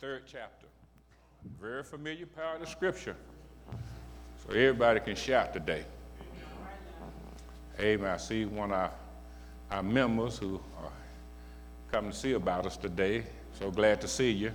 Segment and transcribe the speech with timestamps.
[0.00, 0.66] third chapter.
[1.60, 3.16] Very familiar part of Scripture.
[4.42, 5.84] So everybody can shout today.
[7.80, 8.10] Amen.
[8.10, 8.92] I see one of our,
[9.70, 10.90] our members who are
[11.90, 13.24] coming to see about us today.
[13.58, 14.52] So glad to see you.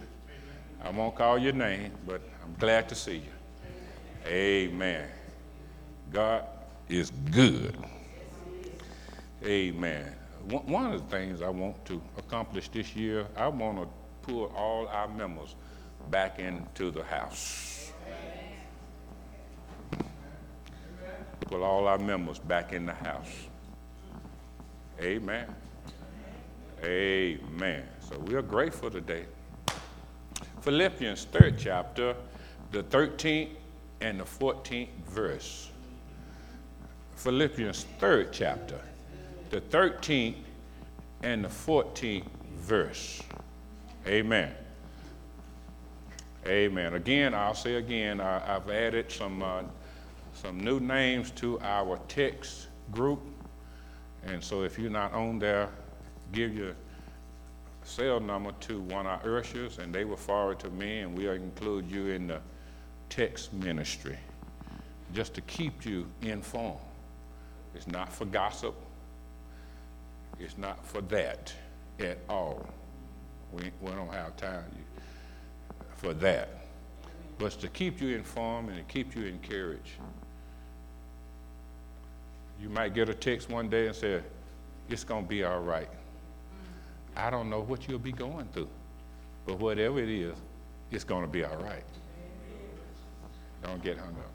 [0.84, 4.28] I won't call your name, but I'm glad to see you.
[4.28, 5.08] Amen.
[6.12, 6.46] God
[6.88, 7.76] is good.
[9.44, 10.16] Amen.
[10.48, 13.88] One of the things I want to accomplish this year, I want to
[14.29, 15.56] pull all our members
[16.10, 17.92] back into the house.
[21.42, 23.47] Pull all our members back in the house.
[25.02, 25.47] Amen.
[26.83, 27.83] Amen.
[28.07, 29.25] So we are grateful today.
[30.61, 32.16] Philippians, third chapter,
[32.72, 33.50] the 13th
[34.02, 35.72] and the 14th verse.
[37.16, 38.80] Philippians, third chapter,
[39.50, 40.36] the 13th
[41.23, 42.25] and the 14th
[42.58, 43.23] verse.
[44.09, 44.52] Amen.
[46.47, 46.95] Amen.
[46.95, 49.61] Again, I'll say again, I, have added some, uh,
[50.33, 53.19] some new names to our text group.
[54.25, 55.69] And so if you're not on there,
[56.31, 56.73] give your
[57.83, 61.33] cell number to one of our ushers, and they will forward to me, and we'll
[61.33, 62.39] include you in the
[63.09, 64.17] text ministry
[65.13, 66.79] just to keep you informed.
[67.75, 68.73] It's not for gossip,
[70.39, 71.53] it's not for that
[71.99, 72.67] at all.
[73.53, 74.66] We, we don't have time
[75.97, 76.50] for that.
[77.38, 79.94] But it's to keep you informed and to keep you encouraged.
[82.61, 84.22] You might get a text one day and say,
[84.89, 85.89] It's going to be all right.
[87.16, 88.69] I don't know what you'll be going through,
[89.45, 90.36] but whatever it is,
[90.91, 91.84] it's going to be all right.
[93.63, 94.31] Don't get hung up.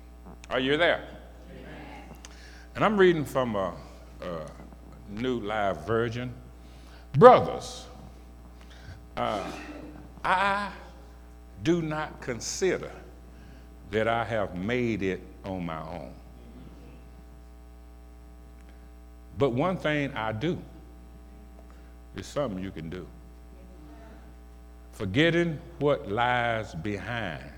[0.50, 1.04] Are you there?
[2.74, 3.72] And I'm reading from a,
[4.22, 4.40] a
[5.08, 6.32] New Live Version.
[7.12, 7.86] Brothers,
[9.16, 9.50] uh,
[10.24, 10.70] I
[11.62, 12.90] do not consider
[13.90, 16.12] that I have made it on my own.
[19.38, 20.58] But one thing I do
[22.16, 23.06] is something you can do.
[24.92, 27.50] Forgetting what lies behind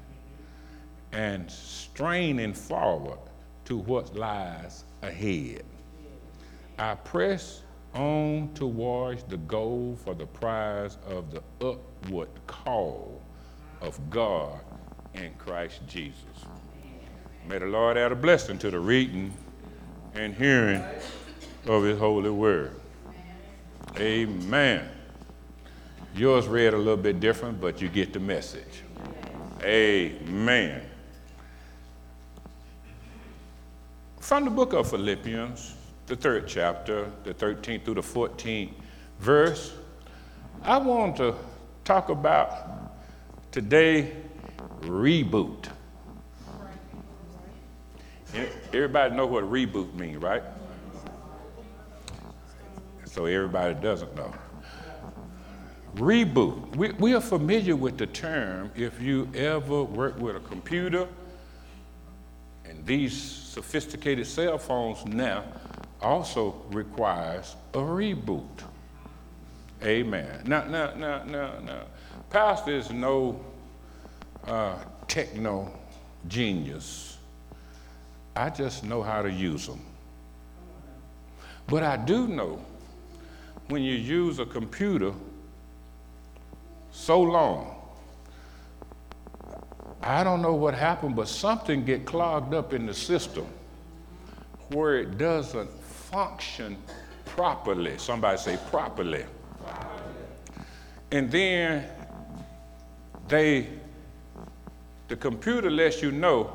[1.13, 3.19] and straining forward
[3.67, 5.65] to what lies ahead.
[6.79, 7.63] I press
[7.97, 13.21] on towards the goal for the prize of the upward call
[13.81, 14.61] of God
[15.15, 16.21] in Christ Jesus.
[17.49, 19.33] May the Lord add a blessing to the reading
[20.15, 20.83] and hearing
[21.67, 22.79] of his holy word.
[23.99, 24.89] Amen.
[26.15, 28.83] Yours read a little bit different, but you get the message.
[29.63, 30.83] Amen.
[34.21, 35.75] From the book of Philippians,
[36.07, 38.73] the third chapter, the 13th through the 14th
[39.19, 39.75] verse,
[40.63, 41.35] I want to
[41.85, 42.95] talk about
[43.51, 44.13] today
[44.83, 45.69] reboot.
[48.73, 50.43] Everybody know what reboot means, right?
[53.05, 54.33] So everybody doesn't know.
[55.95, 56.77] Reboot.
[56.77, 61.09] We, we are familiar with the term if you ever work with a computer,
[62.67, 65.45] and these sophisticated cell phones now
[66.01, 68.47] also requires a reboot.
[69.83, 70.43] Amen.
[70.47, 71.83] Now, now, now, now, now.
[72.31, 73.41] Pastor is no
[74.47, 75.73] uh, techno
[76.29, 77.19] genius.
[78.35, 79.81] I just know how to use them.
[81.67, 82.61] But I do know
[83.69, 85.13] when you use a computer
[86.93, 87.75] so long,
[90.03, 93.47] I don't know what happened, but something get clogged up in the system
[94.69, 95.71] where it doesn't
[96.11, 96.77] function
[97.25, 97.99] properly.
[97.99, 99.25] Somebody say properly.
[101.11, 101.85] And then
[103.29, 103.69] they,
[105.09, 106.53] the computer lets you know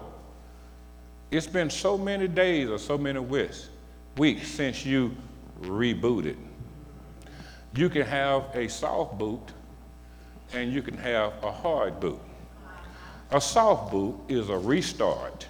[1.29, 3.69] it's been so many days or so many weeks,
[4.17, 5.15] weeks since you
[5.61, 6.35] rebooted.
[7.73, 9.53] You can have a soft boot
[10.53, 12.19] and you can have a hard boot.
[13.31, 15.47] A soft boot is a restart.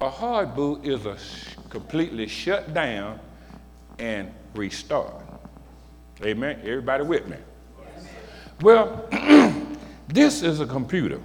[0.00, 1.18] A hard boot is a
[1.74, 3.18] completely shut down
[3.98, 5.12] and restart.
[6.22, 6.60] Amen.
[6.60, 7.36] Everybody with me?
[8.60, 9.08] Well,
[10.08, 11.20] this is a computer.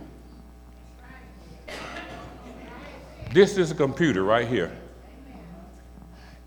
[3.31, 4.75] This is a computer right here.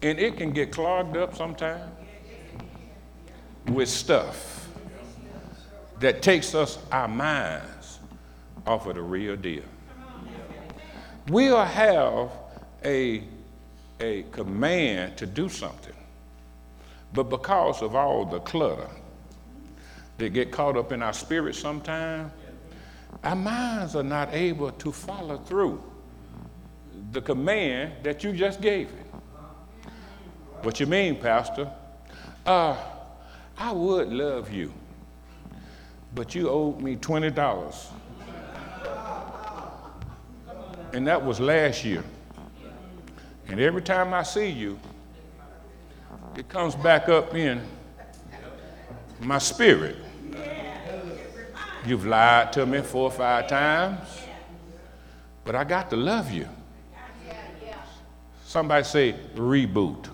[0.03, 1.89] And it can get clogged up sometimes
[3.69, 4.69] with stuff
[6.01, 8.01] that takes us our minds
[8.67, 9.63] off of the real deal.
[11.29, 12.33] We'll have
[12.85, 13.23] a
[14.03, 15.95] a command to do something.
[17.15, 18.89] But because of all the clutter
[20.19, 22.33] that get caught up in our spirit sometimes,
[23.23, 25.83] our minds are not able to follow through
[27.13, 29.07] the command that you just gave it.
[30.63, 31.71] What you mean, Pastor?
[32.45, 32.77] Uh,
[33.57, 34.73] I would love you,
[36.15, 37.87] but you owed me $20.
[40.93, 42.03] And that was last year.
[43.49, 44.79] And every time I see you,
[46.37, 47.61] it comes back up in
[49.21, 49.97] my spirit.
[51.85, 54.01] You've lied to me four or five times,
[55.45, 56.49] but I got to love you.
[58.45, 60.09] Somebody say reboot.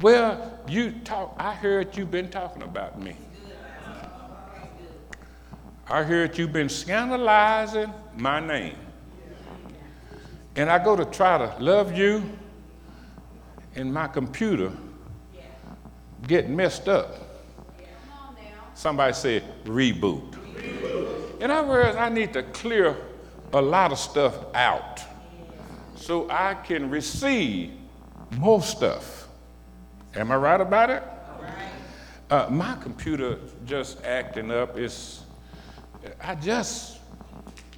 [0.00, 1.34] Well, you talk.
[1.38, 3.16] I heard you've been talking about me.
[5.90, 8.76] I heard you've been scandalizing my name.
[10.58, 12.20] And I go to try to love you,
[13.76, 14.72] and my computer
[16.26, 17.14] get messed up.
[18.74, 20.32] Somebody said reboot.
[20.32, 21.40] reboot.
[21.40, 22.96] In other words, I need to clear
[23.52, 25.00] a lot of stuff out
[25.94, 27.70] so I can receive
[28.36, 29.28] more stuff.
[30.16, 31.04] Am I right about it?
[32.30, 34.76] Uh, my computer just acting up.
[34.76, 35.22] It's,
[36.20, 36.98] I just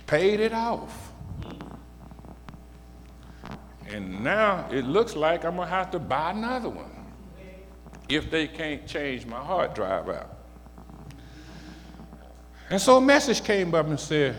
[0.07, 1.10] paid it off.
[3.93, 6.91] And now it looks like I'm going to have to buy another one
[8.09, 10.37] if they can't change my hard drive out.
[12.71, 14.37] And so a message came up and said,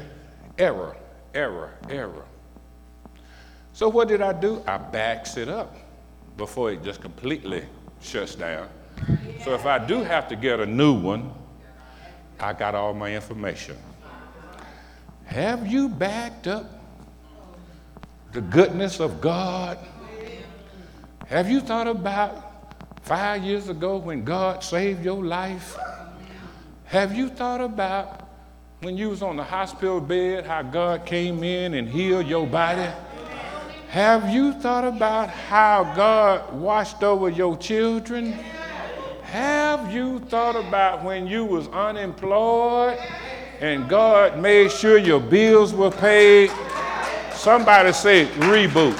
[0.57, 0.95] error,
[1.33, 2.25] error, error.
[3.73, 4.63] So what did I do?
[4.67, 5.75] I backs it up
[6.37, 7.65] before it just completely
[8.01, 8.67] shuts down.
[9.43, 11.33] So if I do have to get a new one,
[12.39, 13.77] I got all my information.
[15.25, 16.80] Have you backed up
[18.31, 19.77] the goodness of God?
[21.27, 25.77] Have you thought about five years ago when God saved your life?
[26.85, 28.29] Have you thought about
[28.81, 32.89] when you was on the hospital bed, how God came in and healed your body?
[33.89, 38.31] Have you thought about how God watched over your children?
[39.23, 42.97] Have you thought about when you was unemployed
[43.59, 46.49] and God made sure your bills were paid?
[47.41, 48.95] Somebody say reboot.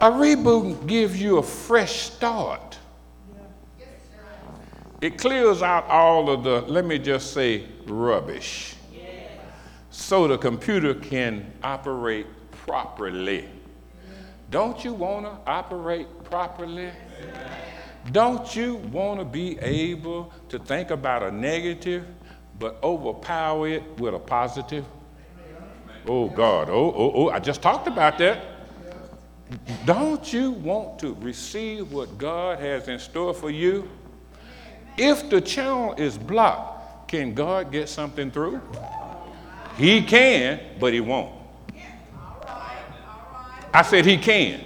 [0.00, 2.78] A reboot gives you a fresh start.
[5.00, 8.76] It clears out all of the, let me just say, rubbish.
[9.90, 13.48] So the computer can operate properly.
[14.52, 16.92] Don't you want to operate properly?
[18.12, 22.06] Don't you want to be able to think about a negative
[22.58, 24.84] but overpower it with a positive?
[26.06, 26.68] Oh, God.
[26.70, 27.28] Oh, oh, oh.
[27.30, 28.44] I just talked about that.
[29.84, 33.88] Don't you want to receive what God has in store for you?
[34.96, 38.60] If the channel is blocked, can God get something through?
[39.76, 41.34] He can, but he won't.
[43.72, 44.64] I said he can,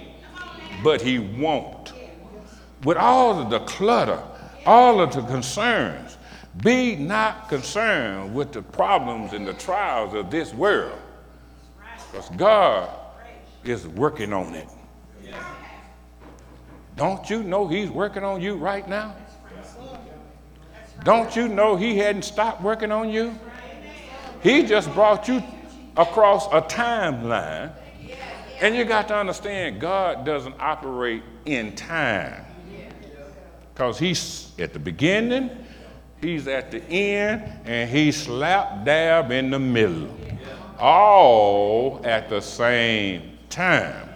[0.83, 1.91] but he won't.
[2.83, 4.23] With all of the clutter,
[4.65, 6.17] all of the concerns,
[6.57, 10.99] be not concerned with the problems and the trials of this world,
[12.11, 12.89] because God
[13.63, 14.67] is working on it.
[16.97, 19.15] Don't you know He's working on you right now?
[21.03, 23.33] Don't you know he hadn't stopped working on you?
[24.43, 25.43] He just brought you
[25.97, 27.71] across a timeline.
[28.61, 32.45] And you got to understand, God doesn't operate in time.
[33.73, 35.49] Because he's at the beginning,
[36.21, 40.09] he's at the end, and he's slap dab in the middle.
[40.79, 44.09] All at the same time.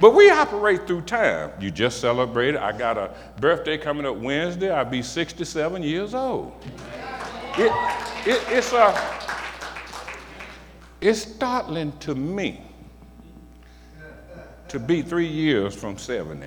[0.00, 1.50] But we operate through time.
[1.60, 2.56] You just celebrated.
[2.56, 4.70] I got a birthday coming up Wednesday.
[4.70, 6.52] I'll be 67 years old.
[7.56, 7.72] It,
[8.24, 8.94] it, it's, a,
[11.00, 12.62] it's startling to me
[14.68, 16.46] to be three years from 70.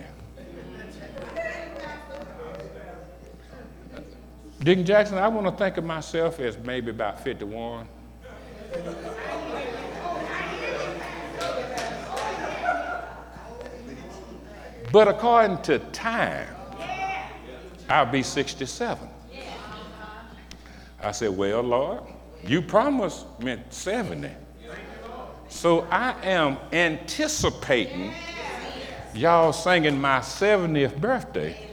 [4.64, 7.88] Deacon Jackson, I want to think of myself as maybe about 51.
[14.92, 16.48] But according to time,
[17.90, 19.10] I'll be 67.
[21.02, 22.04] I said, Well, Lord,
[22.46, 24.30] you promised me 70.
[25.50, 28.14] So I am anticipating
[29.16, 31.71] y'all singing my 70th birthday.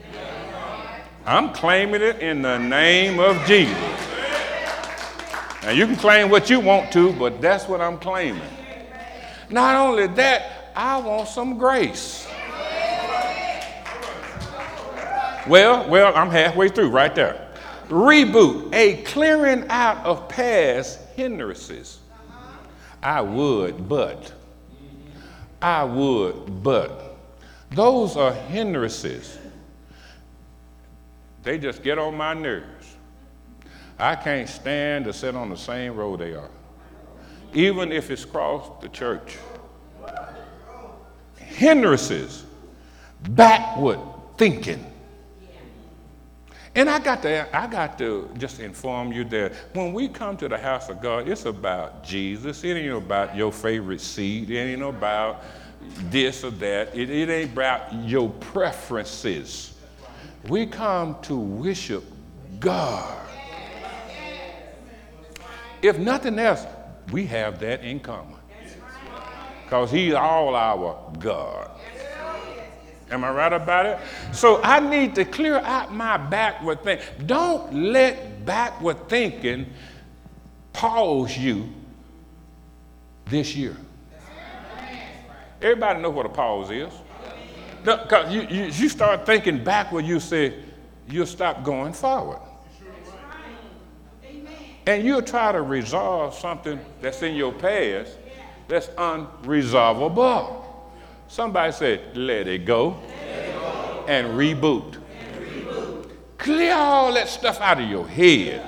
[1.28, 3.76] I'm claiming it in the name of Jesus.
[5.62, 8.40] Now, you can claim what you want to, but that's what I'm claiming.
[9.50, 12.26] Not only that, I want some grace.
[15.46, 17.50] Well, well, I'm halfway through right there.
[17.90, 21.98] Reboot, a clearing out of past hindrances.
[23.02, 24.32] I would, but.
[25.60, 27.18] I would, but.
[27.72, 29.36] Those are hindrances.
[31.48, 32.94] They just get on my nerves.
[33.98, 36.50] I can't stand to sit on the same road they are,
[37.54, 39.38] even if it's across the church.
[41.36, 42.44] Hindrances,
[43.30, 43.98] backward
[44.36, 44.84] thinking.
[46.74, 50.48] And I got to, I got to just inform you that when we come to
[50.48, 52.62] the house of God, it's about Jesus.
[52.62, 54.50] It ain't about your favorite seat.
[54.50, 55.44] It ain't about
[56.10, 56.94] this or that.
[56.94, 59.77] It, it ain't about your preferences.
[60.46, 62.04] We come to worship
[62.60, 63.26] God.
[65.82, 66.66] If nothing else,
[67.10, 68.36] we have that in common.
[69.64, 71.70] Because He's all our God.
[73.10, 73.98] Am I right about it?
[74.32, 77.06] So I need to clear out my backward thinking.
[77.26, 79.72] Don't let backward thinking
[80.72, 81.68] pause you
[83.26, 83.76] this year.
[85.60, 86.92] Everybody know what a pause is.
[87.84, 90.54] Because you, you, you start thinking backward, you say,
[91.08, 92.40] you'll stop going forward.
[94.86, 98.16] And you'll try to resolve something that's in your past
[98.68, 100.64] that's unresolvable.
[101.28, 104.04] Somebody said, let it go, let it go.
[104.08, 104.94] And, reboot.
[104.94, 106.10] and reboot.
[106.38, 108.66] Clear all that stuff out of your head,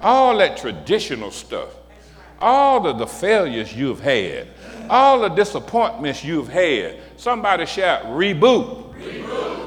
[0.00, 1.68] all that traditional stuff,
[2.40, 4.48] all of the failures you've had,
[4.88, 6.98] all the disappointments you've had.
[7.16, 8.92] Somebody shout, reboot.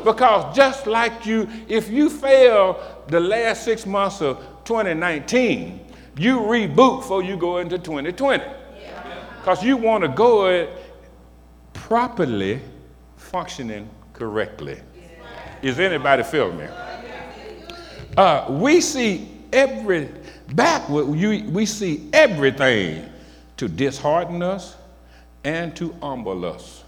[0.03, 5.79] Because just like you, if you fail the last six months of 2019,
[6.17, 8.43] you reboot before you go into 2020.
[9.39, 10.69] Because you want to go it
[11.74, 12.62] properly
[13.15, 14.79] functioning correctly.
[15.62, 16.67] Is anybody feeling me?
[18.17, 20.10] Uh, we see every
[20.53, 23.10] backward, we see everything
[23.57, 24.77] to dishearten us
[25.45, 26.83] and to humble us.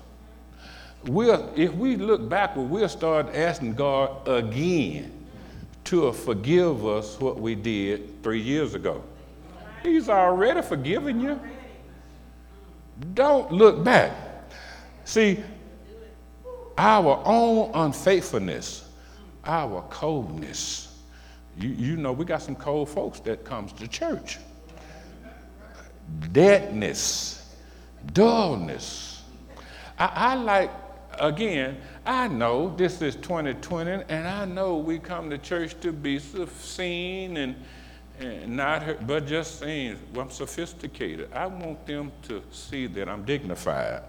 [1.05, 5.13] We'll, if we look backward, we'll start asking God again
[5.85, 9.03] to forgive us what we did three years ago.
[9.83, 11.39] He's already forgiven you.
[13.13, 14.11] Don't look back.
[15.05, 15.41] See,
[16.77, 18.89] our own unfaithfulness,
[19.45, 20.97] our coldness.
[21.59, 24.39] You, you know, we got some cold folks that comes to church.
[26.31, 27.37] Deadness,
[28.13, 29.23] dullness.
[29.97, 30.71] I, I like,
[31.19, 36.19] again, I know this is 2020, and I know we come to church to be
[36.19, 37.55] seen and,
[38.19, 41.31] and not, but just saying, well, I'm sophisticated.
[41.33, 44.03] I want them to see that I'm dignified.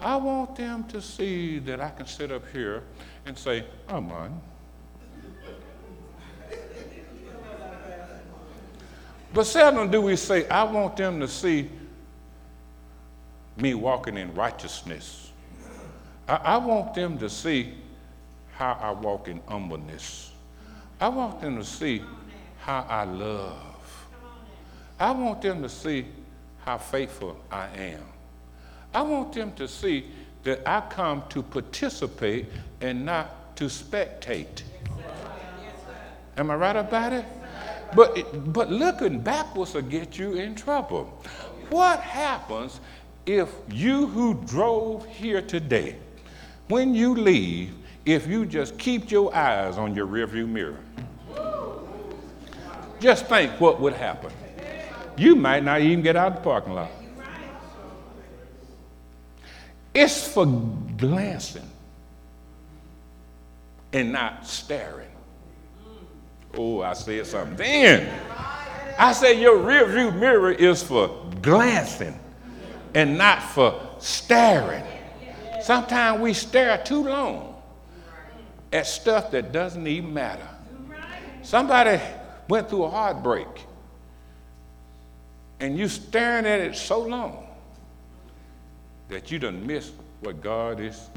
[0.00, 2.82] I want them to see that I can sit up here
[3.26, 4.40] and say, I'm on.
[9.32, 11.68] But seldom do we say, I want them to see
[13.56, 15.30] me walking in righteousness.
[16.28, 17.74] I, I, want them to see
[18.52, 20.32] how I walk in humbleness.
[21.00, 22.02] I want them to see
[22.60, 24.06] how I love.
[24.98, 26.06] I want them to see
[26.64, 28.02] how faithful I am.
[28.94, 30.06] I want them to see
[30.44, 32.46] that I come to participate
[32.80, 34.62] and not to spectate.
[36.36, 37.24] Am I right about it?
[37.94, 41.04] But, but looking backwards will get you in trouble.
[41.70, 42.80] What happens
[43.26, 45.96] if you who drove here today,
[46.68, 50.78] when you leave, if you just keep your eyes on your rearview mirror?
[53.00, 54.30] Just think what would happen.
[55.16, 56.90] You might not even get out of the parking lot.
[59.94, 60.46] It's for
[60.96, 61.70] glancing
[63.92, 65.08] and not staring.
[66.56, 67.56] Oh, I said something.
[67.56, 68.12] Then
[68.98, 71.08] I said your rearview mirror is for
[71.42, 72.18] glancing
[72.94, 74.84] and not for staring.
[75.62, 77.62] Sometimes we stare too long
[78.72, 80.48] at stuff that doesn't even matter.
[81.42, 82.00] Somebody
[82.48, 83.48] went through a heartbreak
[85.60, 87.46] and you staring at it so long
[89.08, 91.08] that you done miss what God is.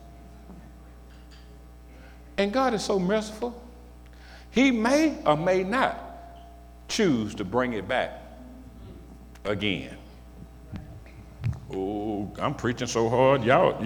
[2.37, 3.59] And God is so merciful.
[4.51, 5.99] He may or may not
[6.87, 8.21] choose to bring it back
[9.43, 9.96] again.
[11.73, 13.81] Oh, I'm preaching so hard, y'all.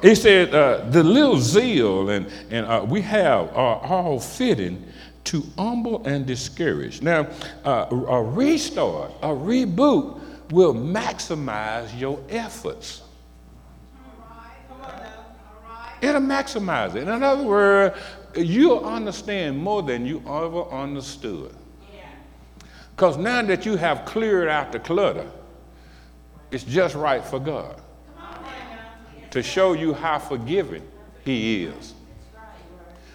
[0.00, 4.84] He said, uh, the little zeal and, and uh, we have are all fitting
[5.24, 7.02] to humble and discourage.
[7.02, 7.28] Now,
[7.64, 10.20] uh, a restart, a reboot
[10.50, 13.02] will maximize your efforts.
[16.00, 17.08] It'll maximize it.
[17.08, 17.98] In other words,
[18.36, 21.52] you'll understand more than you ever understood.
[22.94, 25.26] Because now that you have cleared out the clutter,
[26.50, 27.80] it's just right for God
[29.30, 30.82] to show you how forgiving
[31.24, 31.94] He is,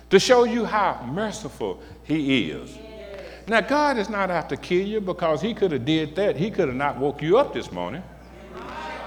[0.09, 2.77] to show you how merciful He is.
[3.47, 6.35] Now, God is not out to kill you because He could have did that.
[6.35, 8.03] He could have not woke you up this morning.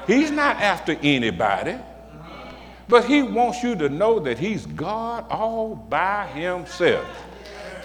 [0.07, 1.77] He's not after anybody.
[2.89, 7.07] But he wants you to know that he's God all by himself.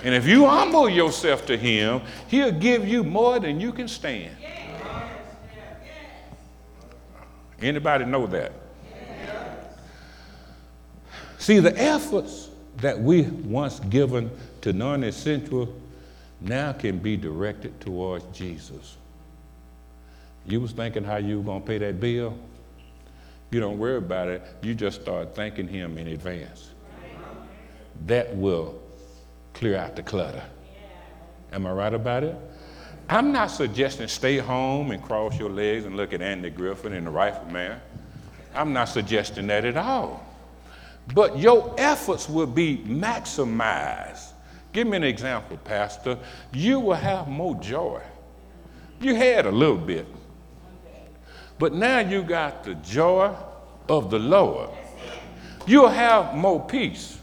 [0.04, 4.36] And if you humble yourself to him, he'll give you more than you can stand.
[7.62, 8.52] Anybody know that?
[11.38, 14.30] See, the efforts that we once given
[14.62, 15.74] to non-essential
[16.40, 18.98] now can be directed towards Jesus.
[20.46, 22.38] You was thinking how you were going to pay that bill?
[23.52, 24.42] You don't worry about it.
[24.62, 26.70] You just start thanking him in advance.
[28.06, 28.82] That will
[29.54, 30.44] clear out the clutter.
[31.52, 32.36] Am I right about it?
[33.10, 37.06] I'm not suggesting stay home and cross your legs and look at Andy Griffith and
[37.06, 37.80] the Rifleman.
[38.56, 40.26] I'm not suggesting that at all.
[41.14, 44.32] But your efforts will be maximized.
[44.72, 46.18] Give me an example, Pastor.
[46.54, 48.02] You will have more joy.
[49.02, 50.08] You had a little bit.
[51.60, 53.36] But now you got the joy
[53.90, 54.70] of the Lord.
[55.68, 57.20] You'll have more peace.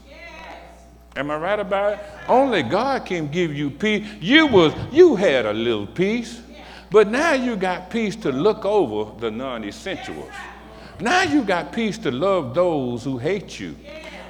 [1.19, 1.99] Am I right about it?
[2.29, 4.07] Only God can give you peace.
[4.21, 6.41] You was you had a little peace,
[6.91, 10.31] but now you got peace to look over the non-essentials.
[11.01, 13.75] Now you got peace to love those who hate you.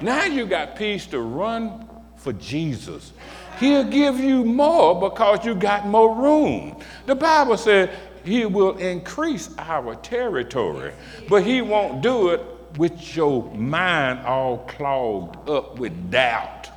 [0.00, 3.12] Now you got peace to run for Jesus.
[3.60, 6.76] He'll give you more because you got more room.
[7.06, 10.92] The Bible said he will increase our territory,
[11.28, 12.44] but he won't do it
[12.78, 16.69] with your mind all clogged up with doubt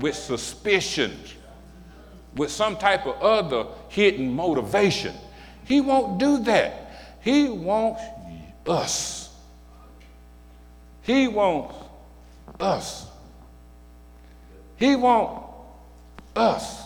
[0.00, 1.16] with suspicion,
[2.36, 5.14] with some type of other hidden motivation.
[5.64, 6.92] He won't do that.
[7.20, 8.02] He wants
[8.66, 9.36] us.
[11.02, 11.74] He wants
[12.60, 13.06] us.
[14.76, 15.44] He wants
[16.36, 16.84] us.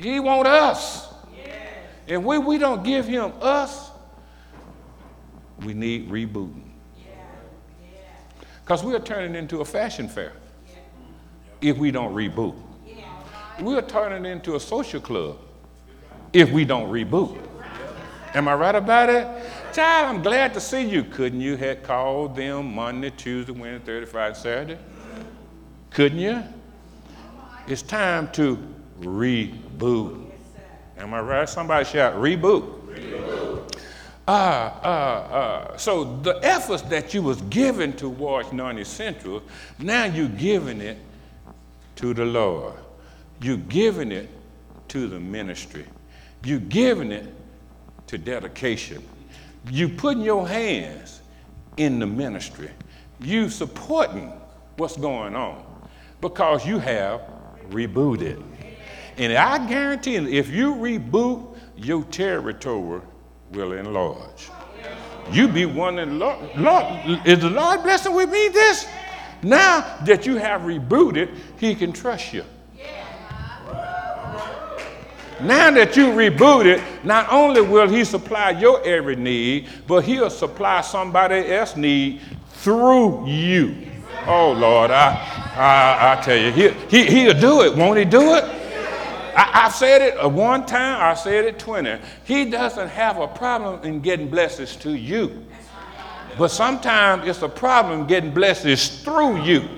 [0.00, 1.14] He wants us.
[2.08, 3.90] And when we don't give him us,
[5.64, 6.70] we need rebooting.
[8.64, 10.32] Because we are turning into a fashion fair
[11.62, 12.54] if we don't reboot.
[13.60, 15.38] We'll turn it into a social club
[16.32, 17.38] if we don't reboot.
[18.34, 19.26] Am I right about it?
[19.72, 21.04] Child, I'm glad to see you.
[21.04, 24.78] Couldn't you have called them Monday, Tuesday, Wednesday, Thursday, Friday, Saturday?
[25.90, 26.42] Couldn't you?
[27.66, 28.58] It's time to
[29.00, 30.30] reboot.
[30.96, 31.48] Am I right?
[31.48, 32.86] Somebody shout, reboot.
[32.86, 33.78] reboot.
[34.26, 39.42] Uh, uh, uh, so the efforts that you was giving towards non-essentials,
[39.78, 40.96] now you're giving it
[41.96, 42.74] to the Lord.
[43.40, 44.28] You're giving it
[44.88, 45.86] to the ministry.
[46.44, 47.32] You're giving it
[48.08, 49.02] to dedication.
[49.70, 51.20] You putting your hands
[51.76, 52.70] in the ministry.
[53.20, 54.32] You supporting
[54.76, 55.64] what's going on
[56.20, 57.22] because you have
[57.70, 58.42] rebooted.
[59.18, 63.02] And I guarantee you, if you reboot, your territory
[63.52, 64.50] will enlarge.
[65.30, 66.84] You be one and Lord, Lord,
[67.26, 68.86] is the Lord blessing with me this?
[69.42, 72.44] Now that you have rebooted, he can trust you.
[75.40, 80.82] Now that you rebooted, not only will he supply your every need, but he'll supply
[80.82, 83.74] somebody else's need through you.
[84.24, 85.14] Oh Lord, I,
[85.56, 87.74] I, I tell you, he, he, he'll do it.
[87.74, 88.44] Won't he do it?
[89.34, 91.98] I, have said it one time, I said it 20.
[92.24, 95.44] He doesn't have a problem in getting blessings to you.
[96.38, 99.68] But sometimes it's a problem getting blessings through you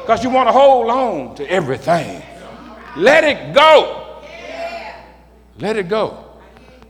[0.00, 2.22] because you want to hold on to everything.
[2.96, 4.22] Let it go.
[5.58, 6.24] Let it go.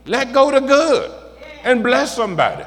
[0.05, 1.11] Let go to good
[1.63, 2.65] and bless somebody.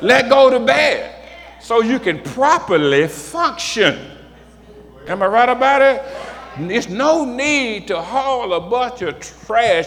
[0.00, 1.14] Let go to bad
[1.60, 4.10] so you can properly function.
[5.06, 6.02] Am I right about it?
[6.58, 9.86] There's no need to haul a bunch of trash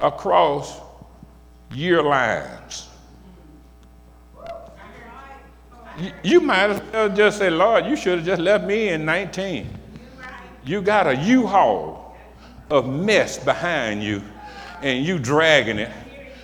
[0.00, 0.80] across
[1.72, 2.83] year lines.
[6.22, 9.68] You, might as well just say, Lord, you should have just left me in 19.
[10.64, 12.16] You got a U-Haul
[12.70, 14.22] of mess behind you
[14.82, 15.92] and you dragging it.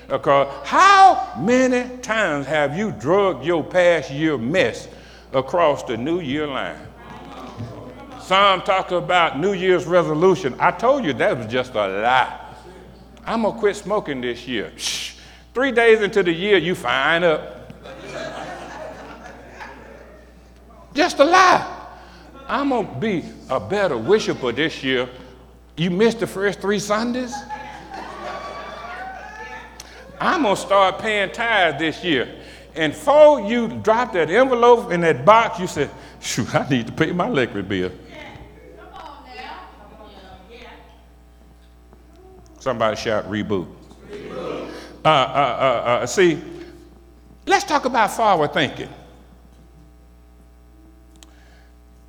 [0.09, 4.89] Because how many times have you drugged your past year mess
[5.33, 6.79] across the New Year line?
[8.21, 10.55] Some talk about New Year's resolution.
[10.61, 12.41] I told you that was just a lie.
[13.25, 14.73] I'm to quit smoking this year.
[14.77, 15.15] Shh.
[15.53, 17.60] Three days into the year, you fine up.
[20.95, 21.77] Just a lie.
[22.49, 25.09] I'm going to be a better worshiper this year.
[25.77, 27.35] You missed the first three Sundays?
[30.21, 32.29] I'm going to start paying tithes this year.
[32.75, 36.93] And before you drop that envelope in that box, you said, shoot, I need to
[36.93, 37.91] pay my electric bill.
[42.59, 43.67] Somebody shout reboot.
[44.11, 44.71] reboot.
[45.03, 46.43] Uh, uh, uh, uh, see,
[47.47, 48.91] let's talk about forward thinking.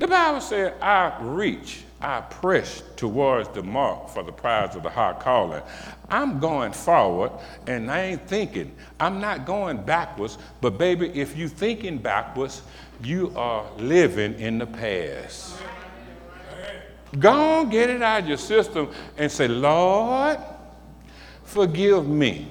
[0.01, 4.89] The Bible said, I reach, I press towards the mark for the prize of the
[4.89, 5.61] high calling.
[6.09, 7.31] I'm going forward
[7.67, 8.75] and I ain't thinking.
[8.99, 12.63] I'm not going backwards, but baby, if you're thinking backwards,
[13.03, 15.61] you are living in the past.
[17.19, 20.39] Go on, get it out of your system and say, Lord,
[21.43, 22.47] forgive me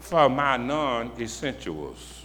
[0.00, 2.21] for my non essentials.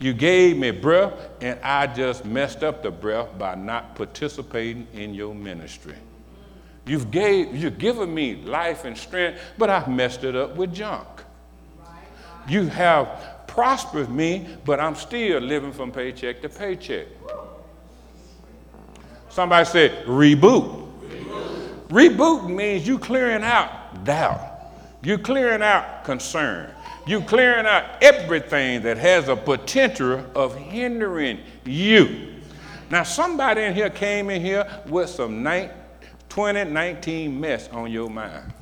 [0.00, 5.12] You gave me breath, and I just messed up the breath by not participating in
[5.12, 5.96] your ministry.
[6.86, 11.06] You've, gave, you've given me life and strength, but I've messed it up with junk.
[12.48, 17.08] You have prospered me, but I'm still living from paycheck to paycheck.
[19.28, 20.88] Somebody said, reboot.
[21.08, 24.40] Reboot, reboot means you clearing out doubt.
[25.02, 26.70] You clearing out concern.
[27.08, 32.34] You clearing out everything that has a potential of hindering you.
[32.90, 38.52] Now, somebody in here came in here with some 2019 mess on your mind.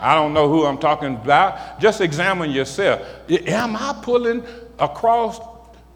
[0.00, 1.78] I don't know who I'm talking about.
[1.78, 3.00] Just examine yourself.
[3.30, 4.42] Am I pulling
[4.80, 5.38] across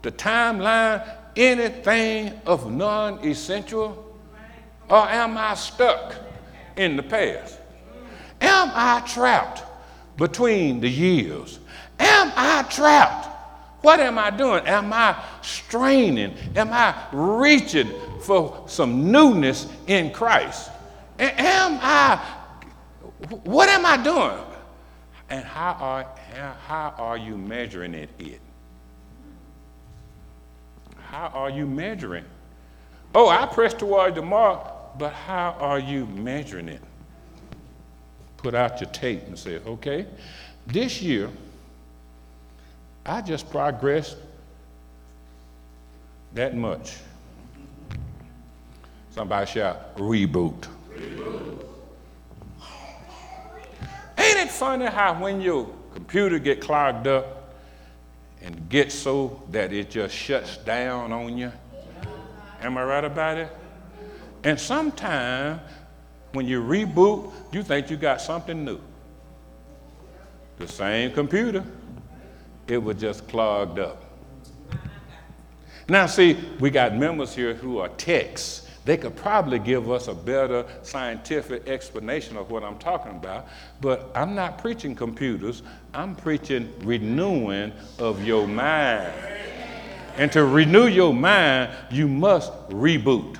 [0.03, 4.17] the timeline anything of non essential?
[4.89, 6.15] Or am I stuck
[6.77, 7.59] in the past?
[8.39, 9.63] Am I trapped
[10.17, 11.59] between the years?
[11.99, 13.29] Am I trapped?
[13.81, 14.65] What am I doing?
[14.65, 16.35] Am I straining?
[16.55, 20.71] Am I reaching for some newness in Christ?
[21.19, 22.15] Am I,
[23.43, 24.45] what am I doing?
[25.29, 26.07] And how are,
[26.65, 28.09] how are you measuring it?
[30.97, 32.25] How are you measuring?
[33.13, 36.81] Oh, I press toward the mark, but how are you measuring it?
[38.43, 40.05] Put out your tape and say, okay,
[40.67, 41.29] this year,
[43.05, 44.17] I just progressed
[46.33, 46.97] that much.
[49.11, 50.67] Somebody shout, reboot.
[50.93, 51.65] reboot.
[54.17, 57.53] Ain't it funny how when your computer get clogged up
[58.41, 61.51] and gets so that it just shuts down on you?
[62.61, 63.55] Am I right about it?
[64.43, 65.61] And sometimes
[66.33, 68.79] when you reboot, you think you got something new.
[70.57, 71.63] The same computer,
[72.67, 74.03] it was just clogged up.
[75.87, 78.67] Now, see, we got members here who are techs.
[78.85, 83.47] They could probably give us a better scientific explanation of what I'm talking about,
[83.79, 85.61] but I'm not preaching computers.
[85.93, 89.13] I'm preaching renewing of your mind.
[90.17, 93.37] And to renew your mind, you must reboot.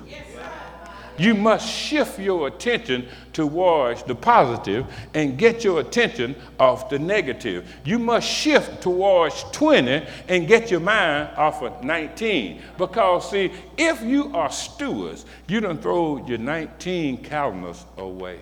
[1.16, 7.72] You must shift your attention towards the positive and get your attention off the negative.
[7.84, 12.60] You must shift towards 20 and get your mind off of 19.
[12.76, 18.40] Because, see, if you are stewards, you don't throw your 19 calendars away.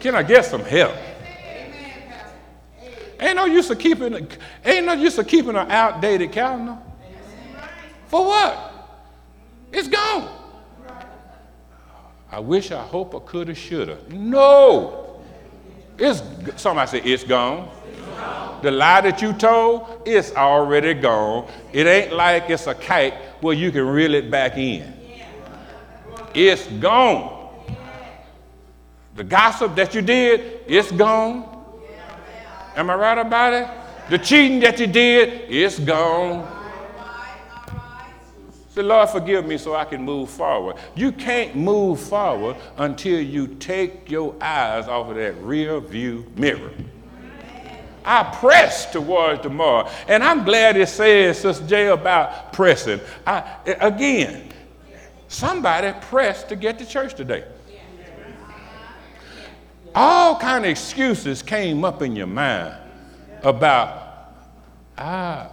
[0.00, 0.96] Can I get some help?
[3.20, 4.26] Ain't no use of keeping
[4.64, 6.76] ain't no use of keeping an outdated calendar.
[8.08, 8.71] For what?
[9.72, 10.28] It's gone.
[12.30, 13.98] I wish, I hope, I coulda, shoulda.
[14.10, 15.20] No.
[15.98, 16.22] It's
[16.56, 17.68] somebody say it's gone.
[17.86, 18.62] it's gone.
[18.62, 21.50] The lie that you told, it's already gone.
[21.72, 24.92] It ain't like it's a kite where you can reel it back in.
[26.34, 27.40] It's gone.
[29.14, 31.48] The gossip that you did, it's gone.
[32.74, 33.68] Am I right about it?
[34.08, 36.61] The cheating that you did, it's gone.
[38.74, 40.76] Say, Lord, forgive me so I can move forward.
[40.94, 46.72] You can't move forward until you take your eyes off of that rear view mirror.
[48.02, 49.90] I press towards tomorrow.
[50.08, 53.00] And I'm glad it says, Sister J, about pressing.
[53.26, 54.48] I, again,
[55.28, 57.44] somebody pressed to get to church today.
[59.94, 62.74] All kind of excuses came up in your mind
[63.42, 64.32] about,
[64.96, 65.51] ah,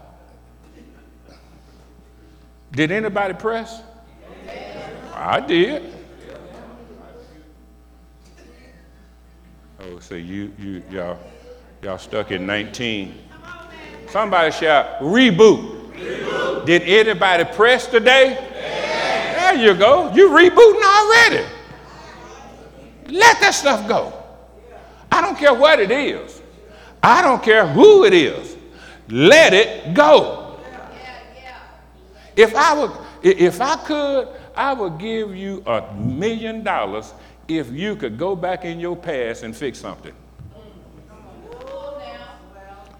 [2.72, 3.82] did anybody press?
[5.14, 5.94] I did.
[9.82, 11.20] Oh, so you, you, y'all,
[11.82, 13.16] y'all stuck in 19.
[14.10, 16.66] Somebody shout, reboot.
[16.66, 18.38] Did anybody press today?
[19.38, 20.14] There you go.
[20.14, 21.46] You rebooting already.
[23.08, 24.14] Let that stuff go.
[25.12, 26.42] I don't care what it is.
[27.02, 28.58] I don't care who it is.
[29.10, 30.39] Let it go.
[32.40, 37.14] If I would, if I could, I would give you a million dollars
[37.50, 40.14] if you could go back in your past and fix something.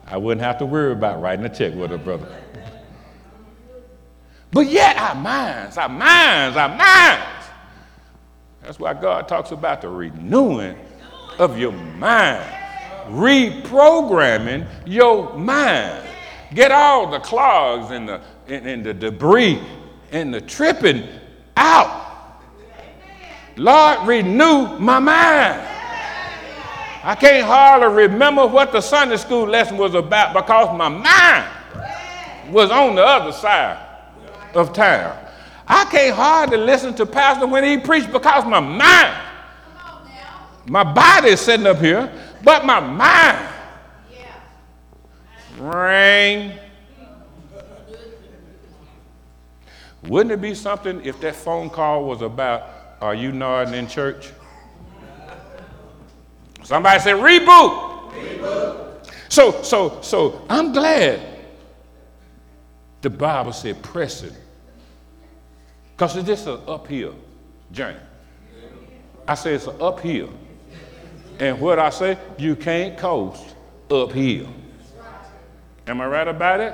[0.06, 2.28] I wouldn't have to worry about writing a check with a brother.
[4.52, 7.48] But yet our minds, our minds, our minds.
[8.62, 10.76] That's why God talks about the renewing
[11.38, 12.44] of your mind,
[13.08, 16.10] reprogramming your mind.
[16.54, 19.62] Get all the clogs and the, and, and the debris
[20.12, 21.08] and the tripping
[21.56, 22.08] out.
[23.56, 25.62] Lord, renew my mind.
[27.02, 32.72] I can't hardly remember what the Sunday school lesson was about because my mind was
[32.72, 33.86] on the other side
[34.54, 35.18] of town.
[35.68, 39.16] I can't hardly listen to Pastor when he preached because my mind,
[40.66, 42.12] my body is sitting up here,
[42.44, 43.48] but my mind.
[45.58, 46.54] Rain.
[50.04, 52.64] Wouldn't it be something if that phone call was about,
[53.02, 54.32] are you nodding in church?
[56.64, 58.12] Somebody said, reboot.
[58.12, 59.12] reboot.
[59.30, 61.22] So, so, so I'm glad
[63.02, 64.34] the Bible said press it.
[65.96, 67.16] Because it's just an uphill
[67.72, 68.00] journey.
[69.28, 70.30] I say it's an uphill.
[71.40, 73.56] And what I say, you can't coast
[73.90, 74.48] uphill.
[75.88, 76.74] Am I right about it?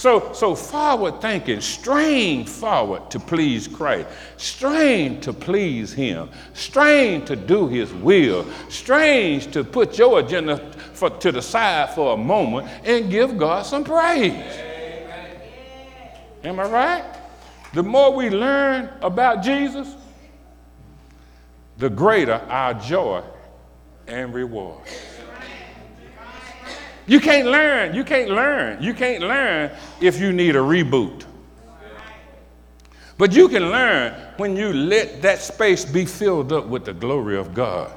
[0.00, 4.08] So, so forward thinking, strain forward to please Christ,
[4.38, 10.56] strain to please Him, strain to do His will, strain to put your agenda
[10.94, 14.32] for, to the side for a moment and give God some praise.
[16.44, 17.04] Am I right?
[17.74, 19.96] The more we learn about Jesus,
[21.76, 23.22] the greater our joy
[24.06, 24.80] and reward.
[27.10, 27.92] You can't learn.
[27.92, 28.80] You can't learn.
[28.80, 31.24] You can't learn if you need a reboot.
[33.18, 37.36] But you can learn when you let that space be filled up with the glory
[37.36, 37.90] of God.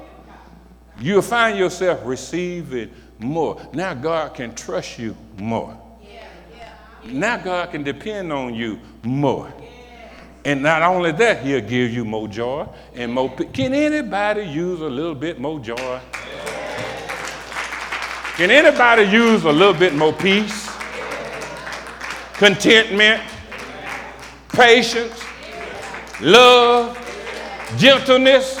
[0.98, 3.64] You'll find yourself receiving more.
[3.72, 5.80] Now God can trust you more.
[7.04, 9.54] Now God can depend on you more.
[10.44, 13.32] And not only that, he'll give you more joy and more.
[13.32, 16.00] Can anybody use a little bit more joy?
[18.36, 20.68] Can anybody use a little bit more peace,
[22.32, 23.22] contentment,
[24.48, 25.22] patience,
[26.20, 26.98] love,
[27.78, 28.60] gentleness?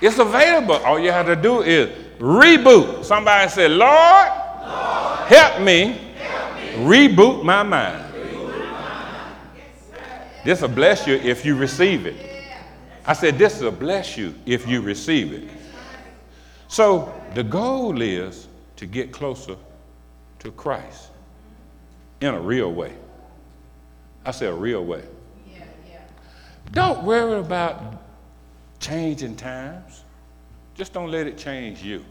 [0.00, 0.76] It's available.
[0.76, 1.90] All you have to do is
[2.20, 3.04] reboot.
[3.04, 8.14] Somebody say, Lord, Lord help, me help me reboot my mind.
[10.44, 12.14] This will bless you if you receive it.
[13.04, 15.48] I said, This will bless you if you receive it.
[16.70, 19.56] So the goal is to get closer
[20.38, 21.10] to Christ
[22.20, 22.94] in a real way.
[24.24, 25.02] I say a real way.
[25.52, 25.98] Yeah, yeah.
[26.70, 28.04] Don't worry about
[28.78, 30.04] changing times.
[30.76, 32.04] Just don't let it change you.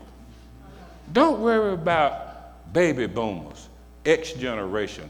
[1.13, 3.69] Don't worry about baby boomers,
[4.05, 5.09] X generation.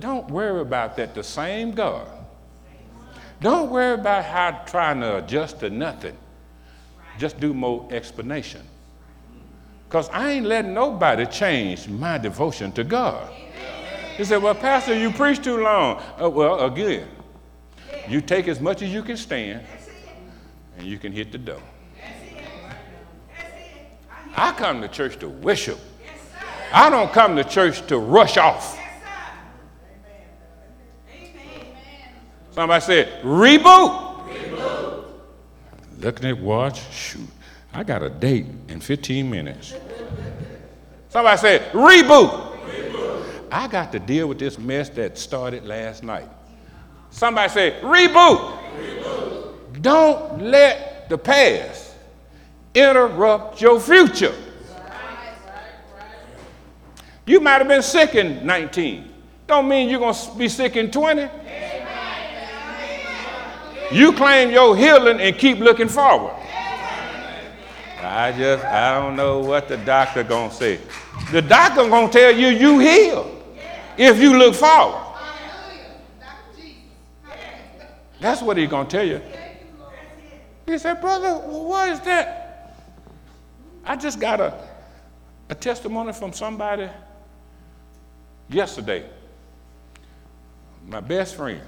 [0.00, 1.14] Don't worry about that.
[1.14, 2.08] The same God.
[3.40, 6.16] Don't worry about how trying to adjust to nothing.
[7.18, 8.60] Just do more explanation.
[9.92, 13.30] Because I ain't letting nobody change my devotion to God.
[14.16, 16.02] He said, Well, Pastor, you preach too long.
[16.18, 17.06] Uh, well, again,
[18.08, 19.62] you take as much as you can stand
[20.78, 21.60] and you can hit the door.
[24.34, 25.78] I come to church to worship.
[26.72, 28.80] I don't come to church to rush off.
[32.52, 34.26] Somebody said, reboot.
[34.26, 35.04] reboot.
[35.98, 37.28] Looking at watch, shoot.
[37.74, 39.74] I got a date in 15 minutes.
[41.08, 42.58] Somebody said, reboot.
[42.66, 43.44] reboot.
[43.50, 46.28] I got to deal with this mess that started last night.
[47.10, 48.58] Somebody said, reboot.
[48.76, 49.82] reboot.
[49.82, 51.94] Don't let the past
[52.74, 54.34] interrupt your future.
[57.24, 59.12] You might have been sick in 19.
[59.46, 61.28] Don't mean you're going to be sick in 20.
[63.92, 66.41] You claim your healing and keep looking forward.
[68.02, 70.80] I just, I don't know what the doctor gonna say.
[71.30, 73.42] The doctor gonna tell you you healed
[73.96, 75.00] if you look forward.
[78.20, 79.20] That's what he's gonna tell you.
[80.66, 82.78] He said, brother, what is that?
[83.84, 84.54] I just got a,
[85.48, 86.88] a testimony from somebody
[88.48, 89.04] yesterday.
[90.86, 91.60] my best friend,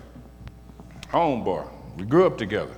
[1.08, 2.76] homeboy, we grew up together.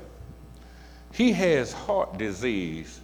[1.12, 3.01] He has heart disease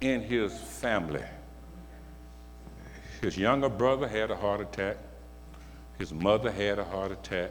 [0.00, 1.24] in his family.
[3.20, 4.96] His younger brother had a heart attack.
[5.98, 7.50] His mother had a heart attack.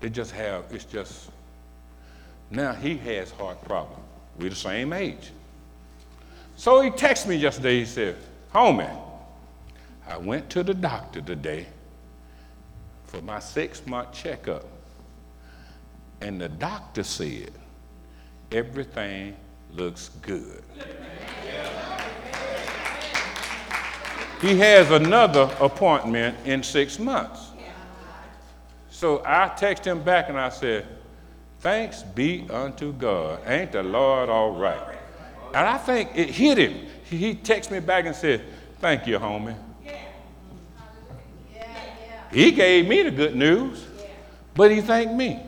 [0.00, 1.30] They just have, it's just,
[2.50, 4.00] now he has heart problem.
[4.38, 5.30] We're the same age.
[6.56, 7.80] So he texted me yesterday.
[7.80, 8.16] He said,
[8.54, 8.90] Homie,
[10.08, 11.66] I went to the doctor today
[13.04, 14.64] for my six month checkup.
[16.20, 17.50] And the doctor said,
[18.50, 19.36] everything
[19.72, 20.62] looks good.
[24.40, 27.50] He has another appointment in six months.
[28.90, 30.86] So I texted him back and I said,
[31.60, 33.40] Thanks be unto God.
[33.46, 34.96] Ain't the Lord all right?
[35.48, 36.86] And I think it hit him.
[37.04, 38.42] He texted me back and said,
[38.78, 39.56] Thank you, homie.
[42.32, 43.84] He gave me the good news,
[44.54, 45.40] but he thanked me.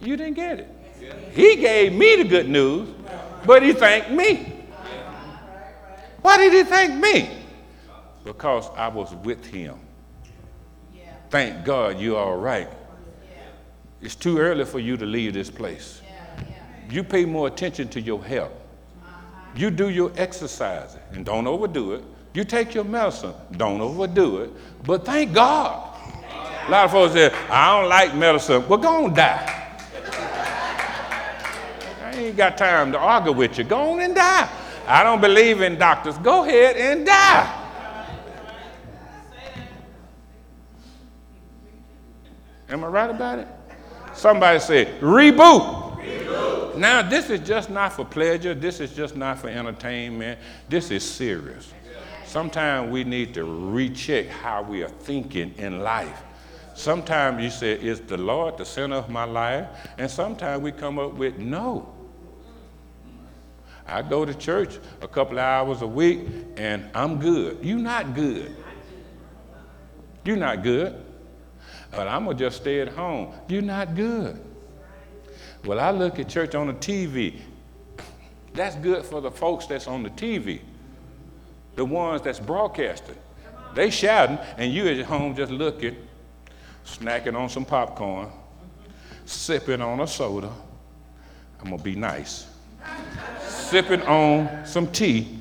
[0.00, 0.68] You didn't get it.
[1.32, 2.88] He gave me the good news,
[3.46, 4.59] but he thanked me.
[6.22, 7.30] Why did he thank me?
[8.24, 9.78] Because I was with him.
[11.30, 12.68] Thank God you're all right.
[14.02, 16.02] It's too early for you to leave this place.
[16.90, 18.52] You pay more attention to your health.
[19.54, 22.04] You do your exercise and don't overdo it.
[22.34, 24.50] You take your medicine, don't overdo it.
[24.84, 25.96] But thank God.
[26.66, 28.66] A lot of folks say, I don't like medicine.
[28.68, 29.56] Well, go on die.
[32.04, 33.64] I ain't got time to argue with you.
[33.64, 34.48] Go on and die.
[34.90, 36.18] I don't believe in doctors.
[36.18, 37.56] Go ahead and die.
[42.68, 43.48] Am I right about it?
[44.14, 45.96] Somebody said, reboot.
[45.96, 46.76] reboot.
[46.76, 48.52] Now, this is just not for pleasure.
[48.52, 50.40] This is just not for entertainment.
[50.68, 51.72] This is serious.
[52.26, 56.22] Sometimes we need to recheck how we are thinking in life.
[56.74, 59.68] Sometimes you say, Is the Lord the center of my life?
[59.98, 61.92] And sometimes we come up with, No.
[63.90, 66.20] I go to church a couple hours a week
[66.56, 67.58] and I'm good.
[67.62, 68.56] You're not good.
[70.24, 71.02] You're not good.
[71.90, 73.34] But I'm going to just stay at home.
[73.48, 74.40] You're not good.
[75.64, 77.40] Well, I look at church on the TV.
[78.54, 80.60] That's good for the folks that's on the TV
[81.80, 83.16] the ones that's broadcasting.
[83.74, 85.96] They shouting, and you at home just looking,
[86.84, 88.28] snacking on some popcorn,
[89.24, 90.52] sipping on a soda.
[91.58, 92.46] I'm gonna be nice.
[93.70, 95.38] Sipping on some tea.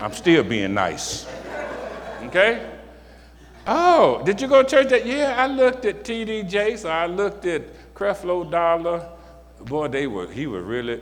[0.00, 1.26] I'm still being nice.
[2.24, 2.68] Okay?
[3.66, 5.06] Oh, did you go to church that?
[5.06, 9.08] Yeah, I looked at TD Jakes, I looked at Creflo Dollar.
[9.60, 11.00] Boy, they were, he was really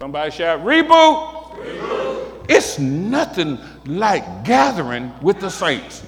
[0.00, 1.52] Somebody shout, reboot.
[1.56, 2.46] reboot.
[2.48, 6.02] It's nothing like gathering with the saints.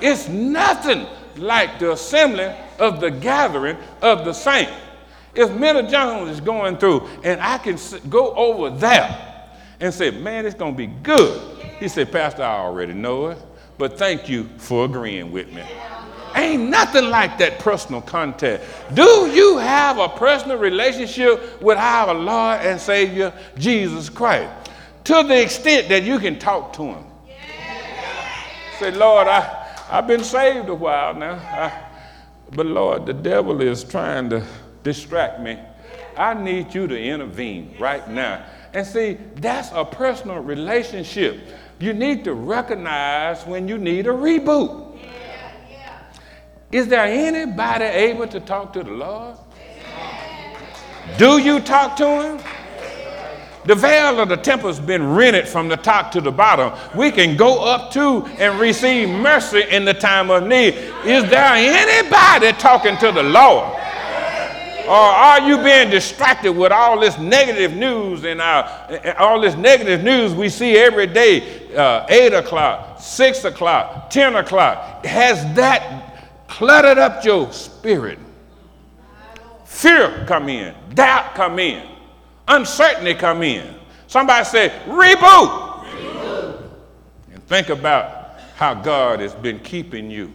[0.00, 4.70] It's nothing like the assembly of the gathering of the saints.
[5.36, 10.46] If Minna Jones is going through and I can go over there and say, man,
[10.46, 11.58] it's going to be good.
[11.78, 13.38] He said, Pastor, I already know it,
[13.76, 15.62] but thank you for agreeing with me.
[16.34, 18.64] Ain't nothing like that personal contact.
[18.94, 24.50] Do you have a personal relationship with our Lord and Savior, Jesus Christ?
[25.04, 27.04] To the extent that you can talk to him.
[28.78, 31.34] Say, Lord, I, I've been saved a while now.
[31.34, 31.84] I,
[32.50, 34.44] but Lord, the devil is trying to
[34.86, 35.58] distract me.
[36.16, 38.44] I need you to intervene right now.
[38.72, 41.40] And see, that's a personal relationship.
[41.80, 44.96] You need to recognize when you need a reboot.
[46.70, 49.36] Is there anybody able to talk to the Lord?
[51.18, 52.40] Do you talk to him?
[53.64, 56.72] The veil of the temple has been rented from the top to the bottom.
[56.96, 60.74] We can go up to and receive mercy in the time of need.
[61.04, 63.76] Is there anybody talking to the Lord?
[64.86, 70.34] Or are you being distracted with all this negative news and all this negative news
[70.34, 75.04] we see every day, uh, 8 o'clock, 6 o'clock, 10 o'clock?
[75.04, 76.06] Has that
[76.48, 78.18] cluttered up your spirit.
[79.64, 81.86] Fear come in, doubt come in,
[82.48, 83.74] uncertainty come in.
[84.06, 85.84] Somebody say, reboot.
[85.84, 86.62] reboot.
[87.32, 90.32] And think about how God has been keeping you.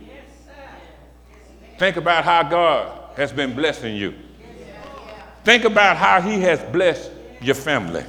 [1.79, 4.13] Think about how God has been blessing you.
[5.43, 7.11] Think about how he has blessed
[7.41, 8.03] your family.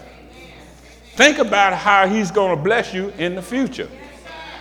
[1.14, 3.88] Think about how he's going to bless you in the future.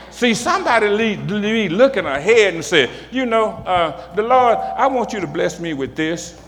[0.10, 5.20] See, somebody be looking ahead and say, you know, uh, the Lord, I want you
[5.20, 6.40] to bless me with this.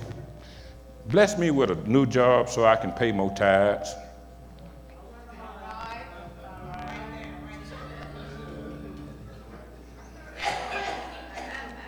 [1.08, 3.96] Bless me with a new job so I can pay more tithes.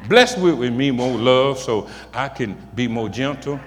[0.08, 3.60] Bless me with me more love so I can be more gentle.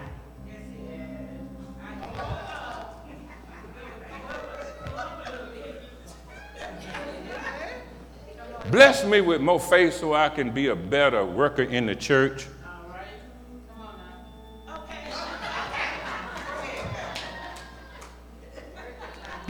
[8.71, 12.47] Bless me with more faith so I can be a better worker in the church.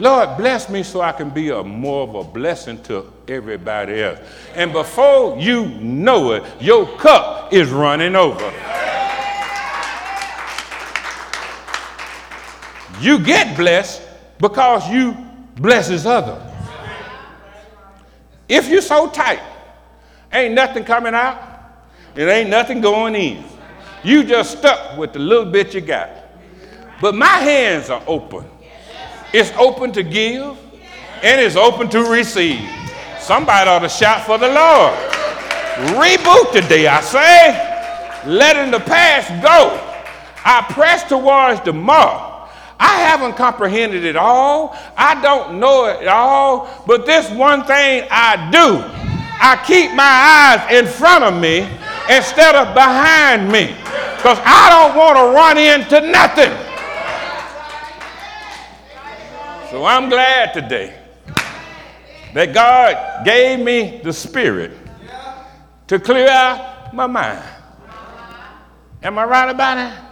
[0.01, 4.19] Lord, bless me so I can be a more of a blessing to everybody else.
[4.55, 8.53] And before you know it, your cup is running over.
[13.01, 14.01] You get blessed
[14.37, 15.17] because you
[15.57, 16.48] blesses others.
[18.49, 19.39] If you're so tight,
[20.33, 21.37] ain't nothing coming out,
[22.15, 23.43] it ain't nothing going in.
[24.03, 26.09] You just stuck with the little bit you got.
[26.99, 28.43] But my hands are open.
[29.31, 30.57] It's open to give
[31.21, 32.67] and it's open to receive.
[33.19, 34.93] Somebody ought to shout for the Lord.
[35.95, 38.29] Reboot today, I say.
[38.29, 39.79] Letting the past go.
[40.43, 42.28] I press towards the mark
[42.79, 44.75] I haven't comprehended it all.
[44.95, 46.83] I don't know it all.
[46.87, 48.99] But this one thing I do
[49.41, 51.59] I keep my eyes in front of me
[52.13, 53.67] instead of behind me
[54.17, 56.51] because I don't want to run into nothing.
[59.71, 60.93] So I'm glad today
[62.33, 64.71] that God gave me the Spirit
[65.87, 67.43] to clear out my mind.
[69.01, 70.08] Am I right about it?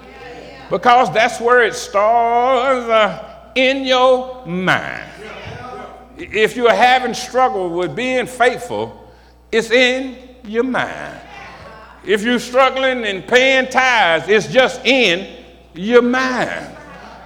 [0.69, 5.09] Because that's where it starts uh, in your mind.
[6.17, 9.11] If you're having struggle with being faithful,
[9.51, 11.21] it's in your mind.
[12.03, 15.43] If you're struggling and paying tithes, it's just in
[15.73, 16.75] your mind.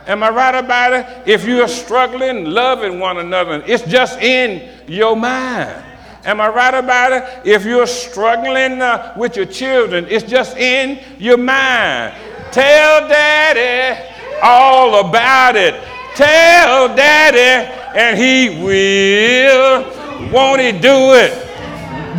[0.07, 1.27] Am I right about it?
[1.27, 5.85] If you're struggling loving one another, it's just in your mind.
[6.25, 7.47] Am I right about it?
[7.47, 12.15] If you're struggling uh, with your children, it's just in your mind.
[12.51, 15.75] Tell daddy all about it.
[16.15, 19.85] Tell daddy, and he will.
[20.31, 21.31] Won't he do it?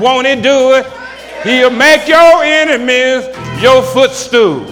[0.01, 0.87] Won't he do it?
[1.45, 3.27] He'll make your enemies
[3.61, 4.65] your footstool.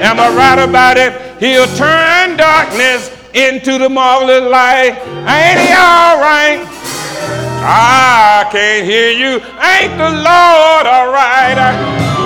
[0.00, 1.40] Am I right about it?
[1.40, 4.94] He'll turn darkness into the marvelous light.
[5.26, 6.64] Ain't he all right?
[7.60, 9.40] I can't hear you.
[9.58, 11.56] Ain't the Lord all right?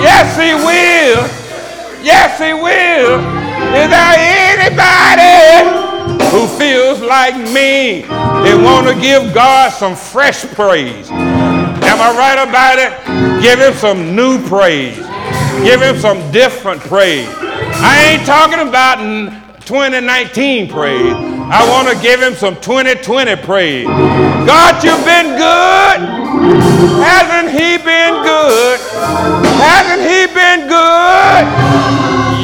[0.02, 1.41] Yes, he will.
[2.02, 3.20] Yes, He will.
[3.72, 5.64] Is there anybody
[6.30, 11.10] who feels like me and want to give God some fresh praise?
[11.10, 12.92] Am I right about it?
[13.42, 14.96] Give Him some new praise.
[15.62, 17.28] Give Him some different praise.
[17.30, 18.98] I ain't talking about
[19.64, 21.12] 2019 praise.
[21.14, 23.86] I want to give him some 2020 praise.
[23.86, 26.00] God, you've been good.
[27.02, 28.80] Hasn't he been good?
[29.60, 31.44] Hasn't he been good?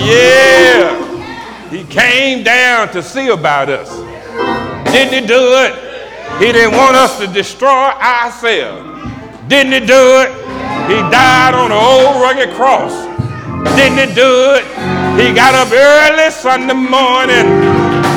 [0.06, 1.70] Yeah.
[1.70, 3.90] He came down to see about us.
[4.92, 5.88] Didn't he do it?
[6.38, 8.86] He didn't want us to destroy ourselves.
[9.48, 10.30] Didn't he do it?
[10.88, 13.17] He died on an old rugged cross.
[13.76, 14.64] Didn't he do it?
[15.18, 17.46] He got up early Sunday morning.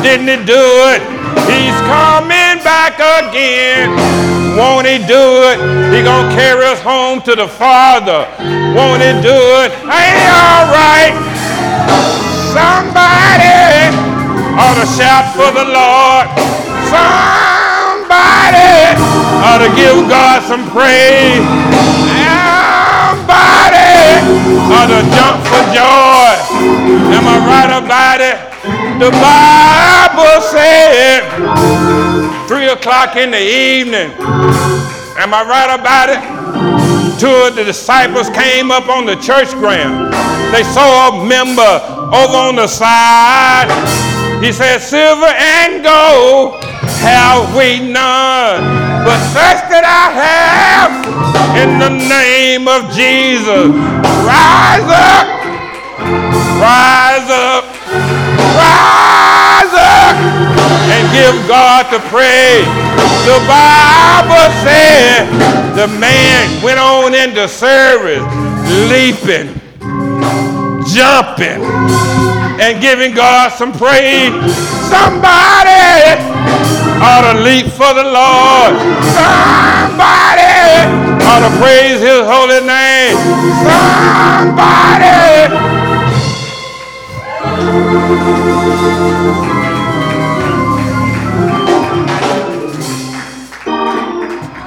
[0.01, 1.01] Didn't he do it?
[1.49, 3.89] He's coming back again.
[4.57, 5.57] Won't he do it?
[5.93, 8.27] He gonna carry us home to the Father.
[8.75, 9.71] Won't he do it?
[9.87, 11.15] Ain't all right?
[12.51, 13.95] Somebody
[14.59, 16.27] ought to shout for the Lord.
[16.91, 18.71] Somebody
[19.47, 22.00] ought to give God some praise.
[27.51, 28.39] Right about it?
[29.03, 31.27] The Bible said
[32.47, 34.11] three o'clock in the evening.
[35.19, 36.21] Am I right about it?
[37.19, 40.13] Two of the disciples came up on the church ground.
[40.53, 41.73] They saw a member
[42.15, 43.69] over on the side.
[44.41, 46.63] He said, Silver and gold
[47.03, 48.63] have we none,
[49.05, 50.93] but such that I have
[51.61, 53.69] in the name of Jesus.
[54.25, 55.40] Rise up,
[56.61, 57.65] rise up,
[58.57, 60.15] rise up,
[60.91, 62.67] and give God the praise.
[63.25, 65.29] The Bible said
[65.75, 68.23] the man went on into service,
[68.89, 69.53] leaping,
[70.87, 71.61] jumping,
[72.59, 74.31] and giving God some praise.
[74.89, 76.17] Somebody
[77.01, 78.75] ought to leap for the Lord.
[79.13, 80.41] Somebody
[81.25, 83.17] ought to praise his holy name.
[83.65, 85.80] Somebody.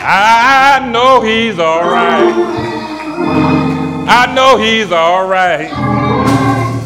[0.06, 2.34] I know he's all right.
[4.06, 5.68] I know he's all right.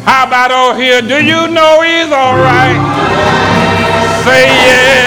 [0.03, 1.01] How about over here?
[1.01, 2.79] Do you know he's all right?
[4.23, 4.98] Say yeah.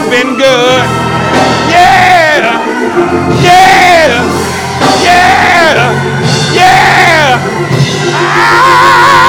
[0.00, 0.84] Lord been good?
[1.68, 2.40] Yeah.
[3.42, 4.24] Yeah.
[5.02, 5.76] Yeah.
[6.54, 7.38] Yeah.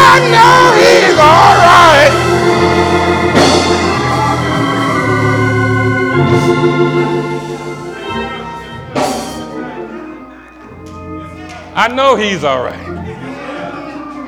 [0.03, 2.13] I know he's all right.
[11.73, 12.87] I know he's all right.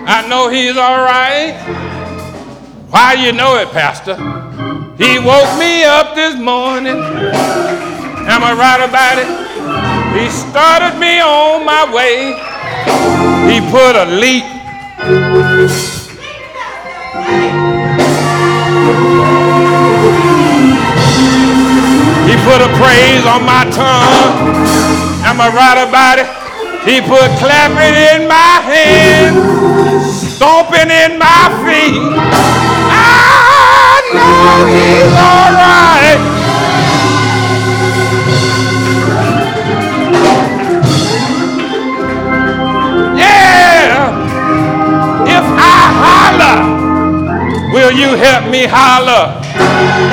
[0.06, 1.54] I know he's all right.
[2.90, 4.16] Why you know it, Pastor?
[4.98, 6.96] He woke me up this morning.
[6.96, 9.30] Am I right about it?
[10.14, 12.34] He started me on my way.
[13.50, 14.44] He put a leap.
[22.30, 24.56] He put a praise on my tongue.
[25.26, 26.28] Am I right about it?
[26.86, 32.63] He put clapping in my hands, stomping in my feet.
[34.14, 36.22] Know he's all right.
[43.18, 44.14] Yeah.
[45.26, 46.58] If I holler,
[47.74, 49.40] will you help me holler?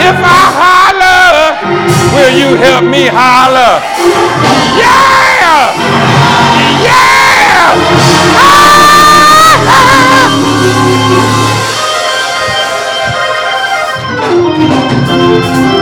[0.08, 1.60] If I holler,
[2.14, 3.82] will you help me holler?
[4.80, 5.74] Yeah!
[6.84, 8.09] Yeah!
[15.30, 15.79] Yeah!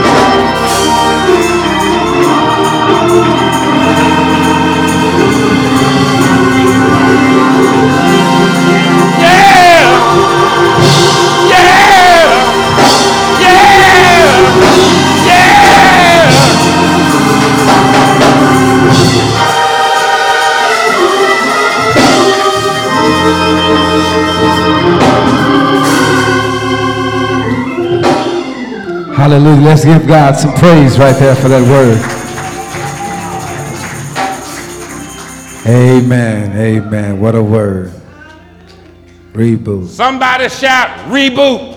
[29.19, 29.61] Hallelujah.
[29.61, 31.99] Let's give God some praise right there for that word.
[35.67, 36.57] Amen.
[36.57, 37.19] Amen.
[37.19, 37.91] What a word.
[39.33, 39.87] Reboot.
[39.87, 41.75] Somebody shout reboot.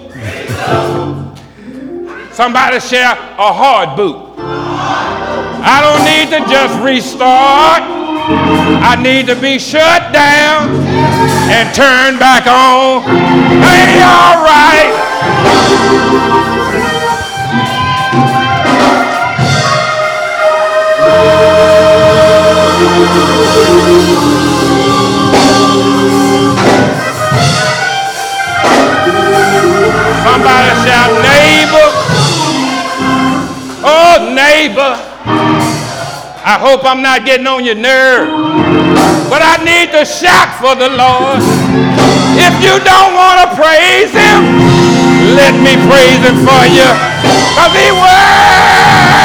[2.32, 4.38] Somebody shout a hard boot.
[4.38, 7.82] I don't need to just restart.
[7.82, 10.70] I need to be shut down
[11.51, 13.03] and turned back on.
[13.03, 15.72] Hey, all right.
[30.25, 31.89] Somebody shout neighbor.
[33.85, 34.95] Oh, neighbor.
[36.45, 38.29] I hope I'm not getting on your nerve.
[39.31, 41.41] But I need to shout for the Lord.
[42.37, 44.45] If you don't want to praise him,
[45.37, 46.89] let me praise him for you.
[47.55, 49.23] Because he worthy.